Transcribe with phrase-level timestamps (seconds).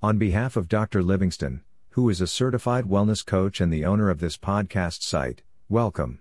[0.00, 1.02] On behalf of Dr.
[1.02, 6.20] Livingston, who is a certified wellness coach and the owner of this podcast site, welcome.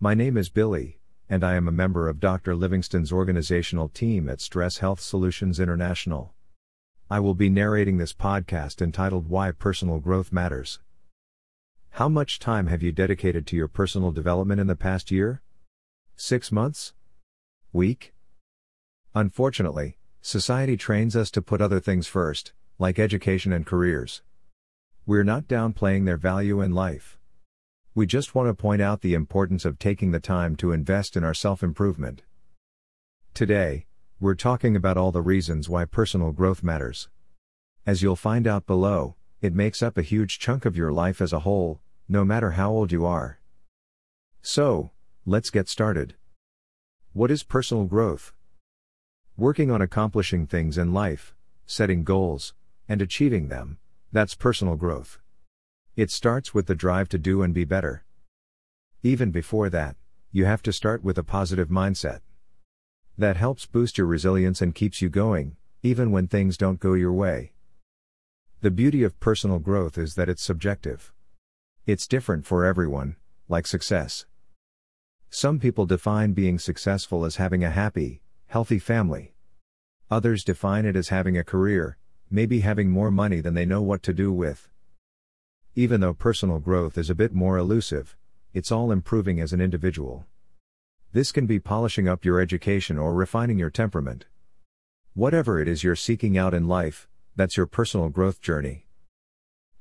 [0.00, 0.98] My name is Billy,
[1.28, 2.56] and I am a member of Dr.
[2.56, 6.34] Livingston's organizational team at Stress Health Solutions International.
[7.08, 10.80] I will be narrating this podcast entitled Why Personal Growth Matters.
[11.90, 15.42] How much time have you dedicated to your personal development in the past year?
[16.16, 16.92] Six months?
[17.72, 18.12] Week?
[19.14, 24.22] Unfortunately, society trains us to put other things first, like education and careers.
[25.04, 27.18] We're not downplaying their value in life.
[27.94, 31.22] We just want to point out the importance of taking the time to invest in
[31.22, 32.22] our self improvement.
[33.34, 33.84] Today,
[34.18, 37.10] we're talking about all the reasons why personal growth matters.
[37.84, 41.34] As you'll find out below, it makes up a huge chunk of your life as
[41.34, 43.40] a whole, no matter how old you are.
[44.40, 44.90] So,
[45.26, 46.14] let's get started.
[47.12, 48.32] What is personal growth?
[49.36, 51.34] Working on accomplishing things in life,
[51.66, 52.54] setting goals,
[52.90, 53.78] and achieving them,
[54.10, 55.20] that's personal growth.
[55.94, 58.04] It starts with the drive to do and be better.
[59.04, 59.94] Even before that,
[60.32, 62.18] you have to start with a positive mindset.
[63.16, 67.12] That helps boost your resilience and keeps you going, even when things don't go your
[67.12, 67.52] way.
[68.60, 71.12] The beauty of personal growth is that it's subjective.
[71.86, 73.14] It's different for everyone,
[73.48, 74.26] like success.
[75.28, 79.34] Some people define being successful as having a happy, healthy family.
[80.10, 81.98] Others define it as having a career,
[82.30, 84.68] maybe having more money than they know what to do with.
[85.74, 88.16] Even though personal growth is a bit more elusive,
[88.52, 90.26] it's all improving as an individual.
[91.12, 94.26] This can be polishing up your education or refining your temperament.
[95.14, 98.86] Whatever it is you're seeking out in life, that's your personal growth journey.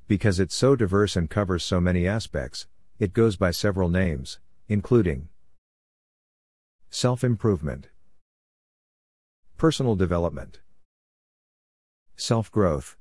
[0.07, 2.65] Because it's so diverse and covers so many aspects,
[2.97, 5.29] it goes by several names, including
[6.89, 7.89] self improvement,
[9.57, 10.61] personal development,
[12.19, 12.97] self growth,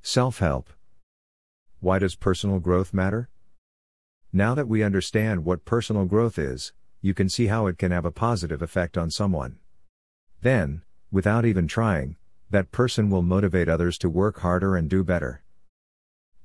[0.00, 0.70] self help.
[1.80, 3.28] Why does personal growth matter?
[4.32, 8.04] Now that we understand what personal growth is, you can see how it can have
[8.04, 9.58] a positive effect on someone.
[10.42, 12.14] Then, without even trying,
[12.50, 15.42] that person will motivate others to work harder and do better.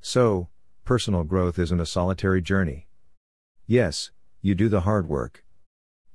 [0.01, 0.50] So,
[0.85, 2.88] personal growth isn't a solitary journey.
[3.68, 4.09] Yes,
[4.41, 5.45] you do the hard work.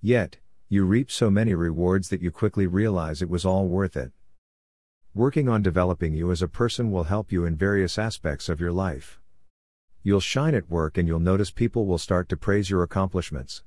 [0.01, 0.39] Yet,
[0.69, 4.11] you reap so many rewards that you quickly realize it was all worth it.
[5.17, 8.71] Working on developing you as a person will help you in various aspects of your
[8.71, 9.19] life.
[10.03, 13.63] You'll shine at work and you'll notice people will start to praise your accomplishments.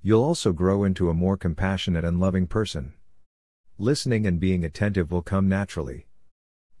[0.00, 2.94] You'll also grow into a more compassionate and loving person.
[3.76, 6.06] Listening and being attentive will come naturally.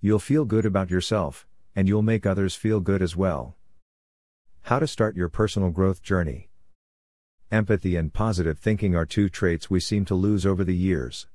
[0.00, 3.56] You'll feel good about yourself, and you'll make others feel good as well.
[4.62, 6.48] How to start your personal growth journey.
[7.52, 11.26] Empathy and positive thinking are two traits we seem to lose over the years.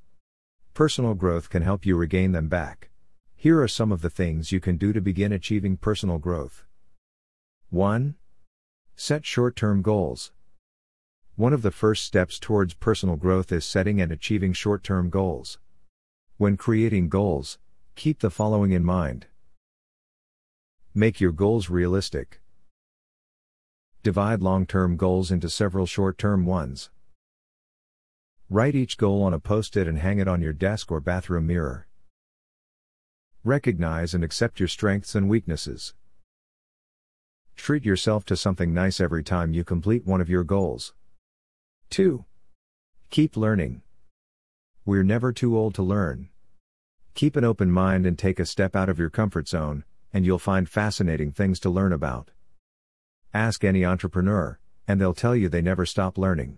[0.73, 2.91] Personal growth can help you regain them back.
[3.35, 6.63] Here are some of the things you can do to begin achieving personal growth.
[7.69, 8.15] 1.
[8.95, 10.31] Set short term goals.
[11.35, 15.59] One of the first steps towards personal growth is setting and achieving short term goals.
[16.37, 17.59] When creating goals,
[17.95, 19.27] keep the following in mind
[20.93, 22.39] Make your goals realistic.
[24.03, 26.89] Divide long term goals into several short term ones.
[28.53, 31.47] Write each goal on a post it and hang it on your desk or bathroom
[31.47, 31.87] mirror.
[33.45, 35.93] Recognize and accept your strengths and weaknesses.
[37.55, 40.93] Treat yourself to something nice every time you complete one of your goals.
[41.91, 42.25] 2.
[43.09, 43.83] Keep learning.
[44.83, 46.27] We're never too old to learn.
[47.13, 50.39] Keep an open mind and take a step out of your comfort zone, and you'll
[50.39, 52.31] find fascinating things to learn about.
[53.33, 54.59] Ask any entrepreneur,
[54.89, 56.57] and they'll tell you they never stop learning.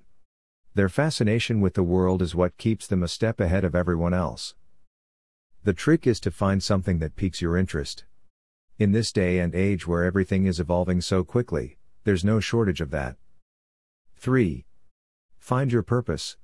[0.76, 4.56] Their fascination with the world is what keeps them a step ahead of everyone else.
[5.64, 8.06] The trick is to find something that piques your interest.
[8.80, 12.90] In this day and age where everything is evolving so quickly, there's no shortage of
[12.90, 13.18] that.
[14.18, 14.66] 3.
[15.38, 16.38] Find your purpose.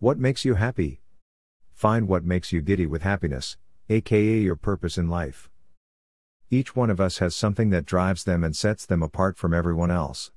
[0.00, 1.00] What makes you happy?
[1.72, 3.56] Find what makes you giddy with happiness,
[3.88, 5.48] aka your purpose in life.
[6.50, 9.92] Each one of us has something that drives them and sets them apart from everyone
[9.92, 10.32] else.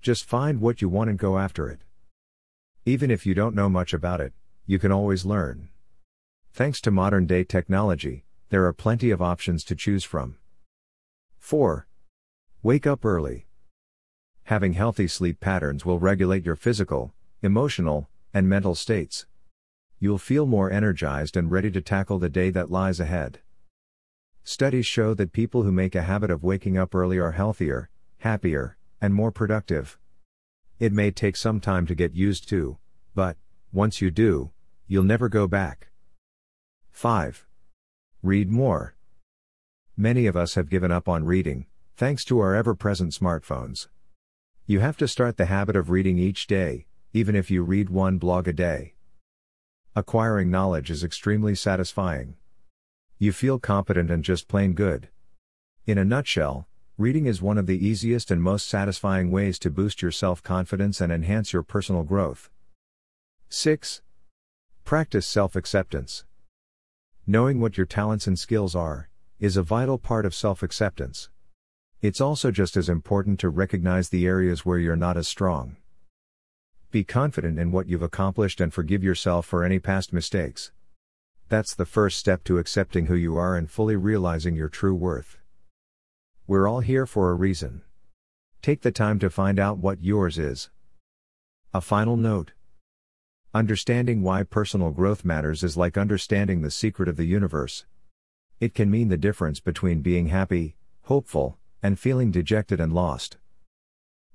[0.00, 1.80] Just find what you want and go after it.
[2.84, 4.32] Even if you don't know much about it,
[4.66, 5.68] you can always learn.
[6.52, 10.36] Thanks to modern day technology, there are plenty of options to choose from.
[11.38, 11.86] 4.
[12.60, 13.46] Wake up early.
[14.44, 19.26] Having healthy sleep patterns will regulate your physical, emotional, and mental states.
[20.00, 23.38] You'll feel more energized and ready to tackle the day that lies ahead.
[24.42, 28.76] Studies show that people who make a habit of waking up early are healthier, happier,
[29.00, 30.00] and more productive.
[30.82, 32.76] It may take some time to get used to,
[33.14, 33.36] but,
[33.72, 34.50] once you do,
[34.88, 35.92] you'll never go back.
[36.90, 37.46] 5.
[38.20, 38.96] Read more.
[39.96, 43.86] Many of us have given up on reading, thanks to our ever present smartphones.
[44.66, 48.18] You have to start the habit of reading each day, even if you read one
[48.18, 48.94] blog a day.
[49.94, 52.34] Acquiring knowledge is extremely satisfying.
[53.20, 55.10] You feel competent and just plain good.
[55.86, 56.66] In a nutshell,
[56.98, 61.00] reading is one of the easiest and most satisfying ways to boost your self confidence
[61.00, 62.50] and enhance your personal growth.
[63.48, 64.02] 6.
[64.84, 66.24] Practice self acceptance.
[67.26, 69.08] Knowing what your talents and skills are
[69.40, 71.30] is a vital part of self acceptance.
[72.02, 75.76] It's also just as important to recognize the areas where you're not as strong.
[76.90, 80.72] Be confident in what you've accomplished and forgive yourself for any past mistakes.
[81.48, 85.38] That's the first step to accepting who you are and fully realizing your true worth.
[86.48, 87.82] We're all here for a reason.
[88.62, 90.70] Take the time to find out what yours is.
[91.72, 92.52] A final note
[93.54, 97.84] Understanding why personal growth matters is like understanding the secret of the universe.
[98.58, 103.36] It can mean the difference between being happy, hopeful, and feeling dejected and lost.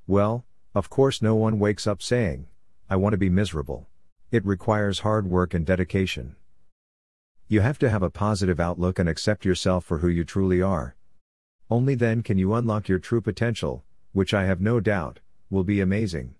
[0.05, 2.47] Well, of course, no one wakes up saying,
[2.89, 3.87] I want to be miserable.
[4.31, 6.35] It requires hard work and dedication.
[7.47, 10.96] You have to have a positive outlook and accept yourself for who you truly are.
[11.69, 13.83] Only then can you unlock your true potential,
[14.13, 15.19] which I have no doubt,
[15.49, 16.35] will be amazing.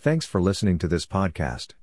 [0.00, 1.74] Thanks for listening to this podcast.